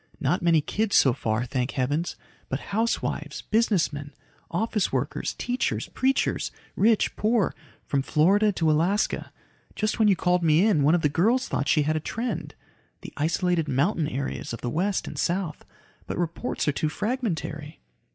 [0.19, 2.15] "Not many kids so far, thank heavens.
[2.49, 4.15] But housewives, businessmen,
[4.49, 7.53] office workers, teachers, preachers rich, poor
[7.85, 9.31] from Florida to Alaska.
[9.75, 12.55] Just when you called me in, one of the girls thought she had a trend.
[13.01, 15.63] The isolated mountain areas of the West and South.
[16.07, 17.79] But reports are too fragmentary."